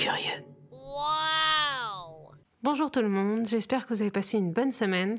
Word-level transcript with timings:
curieux. 0.00 0.44
Bonjour 2.62 2.90
tout 2.90 3.02
le 3.02 3.08
monde, 3.08 3.46
j'espère 3.46 3.86
que 3.86 3.92
vous 3.92 4.00
avez 4.00 4.10
passé 4.10 4.38
une 4.38 4.50
bonne 4.50 4.72
semaine. 4.72 5.14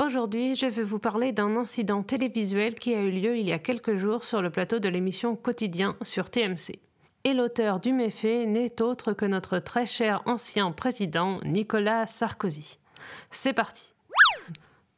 Aujourd'hui, 0.00 0.54
je 0.54 0.66
vais 0.66 0.84
vous 0.84 1.00
parler 1.00 1.32
d'un 1.32 1.56
incident 1.56 2.04
télévisuel 2.04 2.76
qui 2.76 2.94
a 2.94 3.00
eu 3.00 3.10
lieu 3.10 3.36
il 3.36 3.48
y 3.48 3.52
a 3.52 3.58
quelques 3.58 3.96
jours 3.96 4.22
sur 4.22 4.40
le 4.40 4.50
plateau 4.50 4.78
de 4.78 4.88
l'émission 4.88 5.34
Quotidien 5.34 5.96
sur 6.02 6.30
TMC. 6.30 6.78
Et 7.24 7.34
l'auteur 7.34 7.80
du 7.80 7.92
méfait 7.92 8.46
n'est 8.46 8.80
autre 8.80 9.12
que 9.12 9.24
notre 9.24 9.58
très 9.58 9.86
cher 9.86 10.22
ancien 10.26 10.70
président 10.70 11.40
Nicolas 11.44 12.06
Sarkozy. 12.06 12.78
C'est 13.32 13.52
parti. 13.52 13.92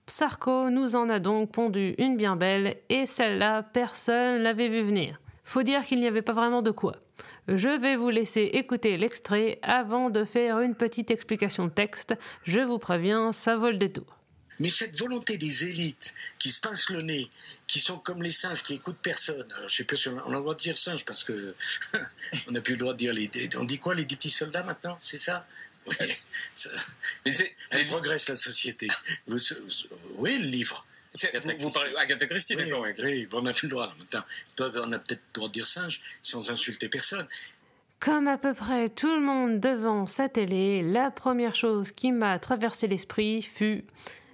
Sarko 0.06 0.68
nous 0.68 0.96
en 0.96 1.08
a 1.08 1.18
donc 1.18 1.50
pondu 1.50 1.94
une 1.96 2.18
bien 2.18 2.36
belle 2.36 2.76
et 2.90 3.06
celle-là, 3.06 3.62
personne 3.62 4.42
l'avait 4.42 4.68
vu 4.68 4.82
venir. 4.82 5.18
Faut 5.44 5.62
dire 5.62 5.82
qu'il 5.82 6.00
n'y 6.00 6.08
avait 6.08 6.20
pas 6.20 6.32
vraiment 6.34 6.60
de 6.60 6.70
quoi. 6.70 6.96
Je 7.48 7.68
vais 7.68 7.96
vous 7.96 8.10
laisser 8.10 8.50
écouter 8.54 8.96
l'extrait 8.96 9.58
avant 9.62 10.08
de 10.08 10.24
faire 10.24 10.60
une 10.60 10.74
petite 10.74 11.10
explication 11.10 11.66
de 11.66 11.70
texte. 11.70 12.14
Je 12.44 12.60
vous 12.60 12.78
préviens, 12.78 13.32
ça 13.32 13.56
vaut 13.56 13.70
le 13.70 13.76
détour. 13.76 14.18
Mais 14.60 14.68
cette 14.68 14.98
volonté 14.98 15.36
des 15.36 15.64
élites 15.64 16.14
qui 16.38 16.50
se 16.50 16.60
pincent 16.60 16.90
le 16.90 17.02
nez, 17.02 17.28
qui 17.66 17.80
sont 17.80 17.98
comme 17.98 18.22
les 18.22 18.30
singes, 18.30 18.62
qui 18.62 18.74
écoutent 18.74 18.98
personne. 19.02 19.50
Alors, 19.56 19.68
je 19.68 19.76
sais 19.76 19.84
pas 19.84 19.96
si 19.96 20.08
on 20.08 20.18
a, 20.18 20.28
le 20.28 20.40
droit 20.40 20.54
de 20.54 20.60
dire 20.60 20.78
singe 20.78 21.04
parce 21.04 21.24
que 21.24 21.54
on 22.46 22.52
n'a 22.52 22.60
plus 22.60 22.74
le 22.74 22.78
droit 22.78 22.92
de 22.92 22.98
dire 22.98 23.12
les. 23.12 23.28
On 23.56 23.64
dit 23.64 23.78
quoi 23.78 23.94
les 23.94 24.06
petits 24.06 24.30
soldats 24.30 24.62
maintenant 24.62 24.96
C'est 25.00 25.16
ça? 25.16 25.46
Oui. 25.86 25.94
Mais 27.26 27.32
c'est. 27.32 27.54
Elle 27.70 27.86
progresse 27.86 28.28
la 28.28 28.36
société. 28.36 28.88
oui, 30.16 30.38
le 30.38 30.46
livre. 30.46 30.86
Vous, 31.58 31.70
parlez 31.70 31.94
Agatha 31.96 32.26
Christie, 32.26 32.56
oui, 32.56 32.64
d'accord. 32.64 32.86
Oui, 32.98 33.28
on 33.32 33.42
n'a 33.42 33.52
plus 33.52 33.68
le 33.68 33.70
droit. 33.70 33.88
on 34.58 34.92
a 34.92 34.98
peut-être 34.98 35.20
le 35.20 35.34
droit 35.34 35.48
de 35.48 35.52
dire 35.52 35.66
singe 35.66 36.00
sans 36.20 36.50
insulter 36.50 36.88
personne. 36.88 37.26
Comme 38.00 38.26
à 38.26 38.36
peu 38.36 38.52
près 38.52 38.88
tout 38.88 39.14
le 39.14 39.20
monde 39.20 39.60
devant 39.60 40.06
sa 40.06 40.28
télé, 40.28 40.82
la 40.82 41.10
première 41.10 41.54
chose 41.54 41.92
qui 41.92 42.10
m'a 42.10 42.38
traversé 42.38 42.88
l'esprit 42.88 43.42
fut 43.42 43.84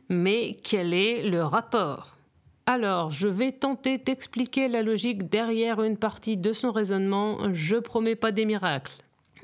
Mais 0.08 0.58
quel 0.62 0.94
est 0.94 1.22
le 1.22 1.42
rapport? 1.42 2.16
Alors, 2.66 3.10
je 3.12 3.28
vais 3.28 3.52
tenter 3.52 3.98
d'expliquer 3.98 4.68
la 4.68 4.82
logique 4.82 5.28
derrière 5.28 5.82
une 5.82 5.98
partie 5.98 6.36
de 6.36 6.52
son 6.52 6.72
raisonnement, 6.72 7.52
je 7.52 7.76
promets 7.76 8.16
pas 8.16 8.32
des 8.32 8.44
miracles. 8.44 8.92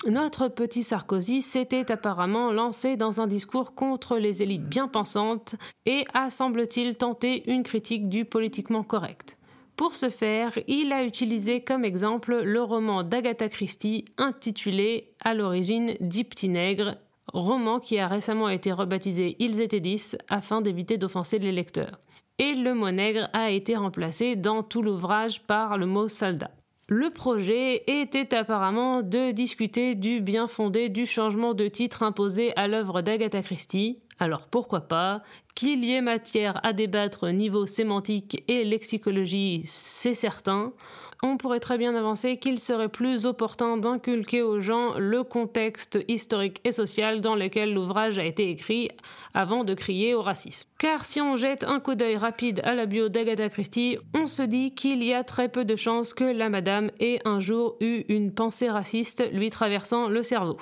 Notre 0.05 0.49
petit 0.49 0.83
Sarkozy 0.83 1.43
s'était 1.43 1.91
apparemment 1.91 2.53
lancé 2.53 2.97
dans 2.97 3.21
un 3.21 3.27
discours 3.27 3.75
contre 3.75 4.19
les 4.19 4.43
élites 4.43 4.69
bien 4.69 4.89
pensantes 4.89 5.57
et 5.87 6.05
a, 6.13 6.31
semble-t-il, 6.31 6.97
tenté 6.97 7.51
une 7.51 7.63
critique 7.63 8.09
du 8.09 8.25
politiquement 8.25 8.85
correct. 8.85 9.39
Pour 9.75 9.95
ce 9.95 10.09
faire, 10.09 10.59
il 10.69 10.93
a 10.93 11.05
utilisé 11.05 11.63
comme 11.63 11.85
exemple 11.85 12.41
le 12.43 12.63
roman 12.63 13.03
d'Agatha 13.03 13.49
Christie 13.49 14.05
intitulé 14.17 15.13
à 15.21 15.35
l'origine 15.35 15.95
Dix 16.01 16.25
petits 16.25 16.53
roman 17.33 17.81
qui 17.81 17.99
a 17.99 18.07
récemment 18.07 18.49
été 18.49 18.73
rebaptisé 18.73 19.37
Ils 19.39 19.61
étaient 19.61 19.81
dix 19.81 20.17
afin 20.29 20.61
d'éviter 20.61 20.99
d'offenser 20.99 21.39
les 21.39 21.53
lecteurs. 21.53 22.01
Et 22.39 22.55
le 22.55 22.75
mot 22.75 22.91
nègre 22.91 23.29
a 23.33 23.51
été 23.51 23.75
remplacé 23.75 24.37
dans 24.37 24.63
tout 24.63 24.83
l'ouvrage 24.83 25.43
par 25.43 25.79
le 25.79 25.87
mot 25.87 26.09
soldat. 26.09 26.51
Le 26.89 27.11
projet 27.11 27.83
était 27.89 28.33
apparemment 28.33 29.03
de 29.03 29.33
discuter 29.33 29.97
du 29.97 30.21
bien 30.21 30.47
fondé 30.47 30.89
du 30.89 31.05
changement 31.05 31.53
de 31.53 31.67
titre 31.67 32.05
imposé 32.05 32.57
à 32.57 32.69
l'œuvre 32.69 33.03
d'Agatha 33.03 33.43
Christie. 33.43 33.99
Alors 34.19 34.47
pourquoi 34.47 34.83
pas 34.83 35.23
Qu'il 35.55 35.85
y 35.85 35.93
ait 35.95 36.01
matière 36.01 36.65
à 36.65 36.73
débattre 36.73 37.29
niveau 37.29 37.67
sémantique 37.67 38.43
et 38.49 38.65
lexicologie, 38.65 39.63
c'est 39.65 40.15
certain 40.15 40.73
on 41.23 41.37
pourrait 41.37 41.61
très 41.61 41.79
bien 41.79 41.95
avancer 41.95 42.37
qu'il 42.37 42.59
serait 42.59 42.89
plus 42.89 43.27
opportun 43.27 43.77
d'inculquer 43.77 44.43
aux 44.43 44.61
gens 44.61 44.99
le 44.99 45.25
contexte 45.25 45.99
historique 46.09 46.61
et 46.65 46.73
social 46.73 47.21
dans 47.21 47.35
lequel 47.35 47.73
l'ouvrage 47.73 48.19
a 48.19 48.25
été 48.25 48.51
écrit 48.51 48.91
avant 49.35 49.65
de 49.65 49.75
crier 49.75 50.15
au 50.15 50.23
racisme. 50.23 50.69
Car 50.79 51.05
si 51.05 51.21
on 51.21 51.37
jette 51.37 51.65
un 51.65 51.81
coup 51.81 51.95
d'œil 51.95 52.17
rapide 52.17 52.61
à 52.65 52.75
la 52.75 52.87
bio 52.87 53.09
d'Agatha 53.09 53.49
Christie, 53.49 53.99
on 54.15 54.27
se 54.27 54.43
dit 54.43 54.75
qu'il 54.75 55.03
y 55.03 55.15
a 55.15 55.25
très 55.25 55.49
peu 55.49 55.65
de 55.65 55.77
chances 55.77 56.13
que 56.13 56.25
la 56.25 56.49
madame 56.49 56.91
ait 57.01 57.21
un 57.25 57.41
jour 57.41 57.77
eu 57.81 58.05
une 58.09 58.33
pensée 58.33 58.69
raciste 58.69 59.25
lui 59.33 59.51
traversant 59.51 60.09
le 60.09 60.23
cerveau. 60.23 60.59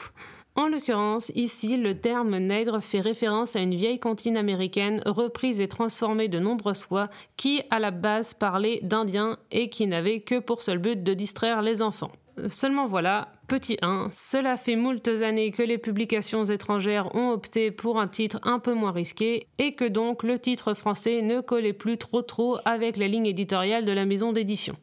En 0.57 0.69
l'occurrence, 0.69 1.33
ici, 1.35 1.77
le 1.77 1.99
terme 1.99 2.39
nègre 2.39 2.81
fait 2.81 3.01
référence 3.01 3.57
à 3.57 3.61
une 3.61 3.75
vieille 3.75 3.99
cantine 3.99 4.37
américaine 4.37 5.03
reprise 5.05 5.61
et 5.61 5.67
transformée 5.67 6.29
de 6.29 6.39
nombreuses 6.39 6.85
fois 6.85 7.09
qui, 7.37 7.63
à 7.71 7.81
la 7.81 7.91
base, 7.91 8.35
parlait 8.35 8.79
d'indiens 8.83 9.37
et 9.51 9.69
qui 9.69 9.89
n'avait 9.89 10.21
que 10.21 10.39
pour 10.39 10.63
seul 10.63 10.79
but 10.79 11.03
de 11.03 11.13
distraire 11.13 11.61
les 11.61 11.83
enfants. 11.83 12.13
Seulement 12.47 12.87
voilà, 12.87 13.33
petit 13.49 13.79
1, 13.83 14.09
cela 14.13 14.57
fait 14.57 14.77
moultes 14.77 15.09
années 15.23 15.51
que 15.51 15.63
les 15.63 15.79
publications 15.79 16.45
étrangères 16.45 17.13
ont 17.17 17.31
opté 17.31 17.73
pour 17.73 18.01
un 18.01 18.09
titre 18.09 18.39
un 18.45 18.61
peu 18.61 18.75
moins 18.75 18.93
risqué 18.93 19.49
et 19.59 19.73
que 19.73 19.85
donc 19.85 20.23
le 20.23 20.39
titre 20.39 20.75
français 20.75 21.21
ne 21.23 21.41
collait 21.41 21.73
plus 21.73 21.99
trop 21.99 22.23
trop 22.23 22.59
avec 22.65 22.97
la 22.97 23.09
ligne 23.09 23.27
éditoriale 23.27 23.85
de 23.85 23.93
la 23.93 24.05
maison 24.05 24.33
d'édition. 24.33 24.77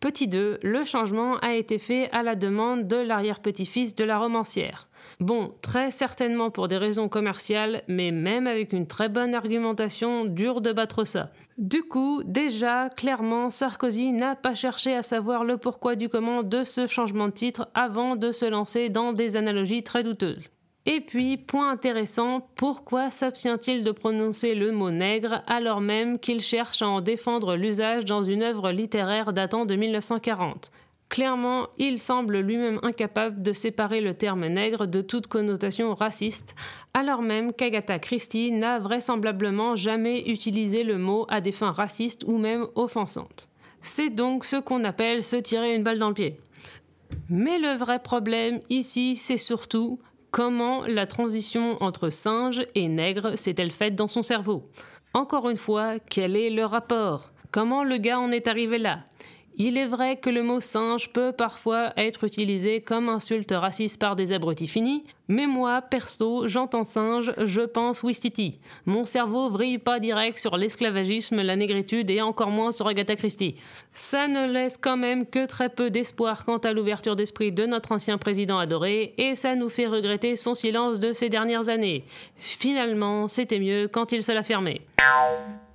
Petit 0.00 0.28
2, 0.28 0.58
le 0.62 0.82
changement 0.84 1.36
a 1.38 1.54
été 1.54 1.78
fait 1.78 2.10
à 2.12 2.22
la 2.22 2.34
demande 2.34 2.86
de 2.86 2.96
l'arrière-petit-fils 2.96 3.94
de 3.94 4.04
la 4.04 4.18
romancière. 4.18 4.86
Bon, 5.20 5.52
très 5.62 5.90
certainement 5.90 6.50
pour 6.50 6.68
des 6.68 6.76
raisons 6.76 7.08
commerciales, 7.08 7.82
mais 7.88 8.10
même 8.10 8.46
avec 8.46 8.72
une 8.72 8.86
très 8.86 9.08
bonne 9.08 9.34
argumentation, 9.34 10.24
dur 10.24 10.60
de 10.60 10.72
battre 10.72 11.04
ça. 11.04 11.30
Du 11.58 11.82
coup, 11.82 12.22
déjà, 12.24 12.88
clairement, 12.88 13.50
Sarkozy 13.50 14.12
n'a 14.12 14.34
pas 14.34 14.54
cherché 14.54 14.94
à 14.94 15.02
savoir 15.02 15.44
le 15.44 15.56
pourquoi 15.56 15.94
du 15.94 16.08
comment 16.08 16.42
de 16.42 16.64
ce 16.64 16.86
changement 16.86 17.28
de 17.28 17.32
titre 17.32 17.68
avant 17.74 18.16
de 18.16 18.32
se 18.32 18.44
lancer 18.44 18.88
dans 18.88 19.12
des 19.12 19.36
analogies 19.36 19.84
très 19.84 20.02
douteuses. 20.02 20.50
Et 20.86 21.00
puis, 21.00 21.38
point 21.38 21.70
intéressant, 21.70 22.46
pourquoi 22.56 23.08
s'abstient-il 23.08 23.84
de 23.84 23.90
prononcer 23.90 24.54
le 24.54 24.70
mot 24.70 24.90
nègre 24.90 25.42
alors 25.46 25.80
même 25.80 26.18
qu'il 26.18 26.40
cherche 26.40 26.82
à 26.82 26.88
en 26.88 27.00
défendre 27.00 27.56
l'usage 27.56 28.04
dans 28.04 28.22
une 28.22 28.42
œuvre 28.42 28.70
littéraire 28.70 29.32
datant 29.32 29.64
de 29.64 29.76
1940 29.76 30.70
Clairement, 31.14 31.68
il 31.78 31.98
semble 31.98 32.40
lui-même 32.40 32.80
incapable 32.82 33.40
de 33.40 33.52
séparer 33.52 34.00
le 34.00 34.14
terme 34.14 34.48
nègre 34.48 34.88
de 34.88 35.00
toute 35.00 35.28
connotation 35.28 35.94
raciste, 35.94 36.56
alors 36.92 37.22
même 37.22 37.52
qu'Agatha 37.52 38.00
Christie 38.00 38.50
n'a 38.50 38.80
vraisemblablement 38.80 39.76
jamais 39.76 40.28
utilisé 40.28 40.82
le 40.82 40.98
mot 40.98 41.24
à 41.28 41.40
des 41.40 41.52
fins 41.52 41.70
racistes 41.70 42.24
ou 42.26 42.36
même 42.36 42.66
offensantes. 42.74 43.48
C'est 43.80 44.10
donc 44.10 44.44
ce 44.44 44.56
qu'on 44.56 44.82
appelle 44.82 45.22
se 45.22 45.36
tirer 45.36 45.76
une 45.76 45.84
balle 45.84 46.00
dans 46.00 46.08
le 46.08 46.14
pied. 46.14 46.40
Mais 47.28 47.60
le 47.60 47.76
vrai 47.76 48.00
problème 48.00 48.60
ici, 48.68 49.14
c'est 49.14 49.36
surtout 49.36 50.00
comment 50.32 50.82
la 50.84 51.06
transition 51.06 51.80
entre 51.80 52.08
singe 52.08 52.66
et 52.74 52.88
nègre 52.88 53.38
s'est-elle 53.38 53.70
faite 53.70 53.94
dans 53.94 54.08
son 54.08 54.22
cerveau. 54.22 54.68
Encore 55.12 55.48
une 55.48 55.56
fois, 55.58 56.00
quel 56.10 56.34
est 56.34 56.50
le 56.50 56.64
rapport? 56.64 57.30
Comment 57.52 57.84
le 57.84 57.98
gars 57.98 58.18
en 58.18 58.32
est 58.32 58.48
arrivé 58.48 58.78
là? 58.78 59.04
Il 59.56 59.76
est 59.76 59.86
vrai 59.86 60.16
que 60.16 60.30
le 60.30 60.42
mot 60.42 60.60
singe 60.60 61.10
peut 61.12 61.32
parfois 61.32 61.92
être 61.96 62.24
utilisé 62.24 62.80
comme 62.80 63.08
insulte 63.08 63.52
raciste 63.52 64.00
par 64.00 64.16
des 64.16 64.32
abrutis 64.32 64.68
finis, 64.68 65.04
mais 65.28 65.46
moi, 65.46 65.80
perso, 65.80 66.46
j'entends 66.48 66.84
singe, 66.84 67.32
je 67.38 67.62
pense 67.62 68.02
Wistiti. 68.02 68.60
Mon 68.84 69.04
cerveau 69.04 69.48
vrille 69.48 69.78
pas 69.78 70.00
direct 70.00 70.38
sur 70.38 70.56
l'esclavagisme, 70.56 71.40
la 71.40 71.56
négritude 71.56 72.10
et 72.10 72.20
encore 72.20 72.50
moins 72.50 72.72
sur 72.72 72.88
Agatha 72.88 73.16
Christie. 73.16 73.54
Ça 73.92 74.28
ne 74.28 74.46
laisse 74.46 74.76
quand 74.76 74.96
même 74.96 75.24
que 75.26 75.46
très 75.46 75.68
peu 75.68 75.90
d'espoir 75.90 76.44
quant 76.44 76.58
à 76.58 76.72
l'ouverture 76.72 77.16
d'esprit 77.16 77.52
de 77.52 77.64
notre 77.64 77.92
ancien 77.92 78.18
président 78.18 78.58
adoré 78.58 79.14
et 79.18 79.34
ça 79.34 79.54
nous 79.54 79.68
fait 79.68 79.86
regretter 79.86 80.36
son 80.36 80.54
silence 80.54 81.00
de 81.00 81.12
ces 81.12 81.28
dernières 81.28 81.68
années. 81.68 82.04
Finalement, 82.36 83.28
c'était 83.28 83.60
mieux 83.60 83.88
quand 83.88 84.12
il 84.12 84.22
se 84.22 84.32
l'a 84.32 84.42
fermé. 84.42 84.82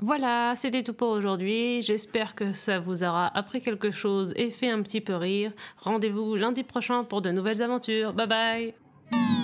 Voilà, 0.01 0.53
c'était 0.55 0.81
tout 0.81 0.93
pour 0.93 1.09
aujourd'hui. 1.09 1.81
J'espère 1.81 2.33
que 2.33 2.53
ça 2.53 2.79
vous 2.79 3.03
aura 3.03 3.27
appris 3.37 3.59
quelque 3.59 3.91
chose 3.91 4.33
et 4.37 4.49
fait 4.49 4.69
un 4.69 4.81
petit 4.81 5.01
peu 5.01 5.15
rire. 5.15 5.51
Rendez-vous 5.77 6.35
lundi 6.35 6.63
prochain 6.63 7.03
pour 7.03 7.21
de 7.21 7.31
nouvelles 7.31 7.61
aventures. 7.61 8.13
Bye 8.13 8.27
bye 8.27 9.38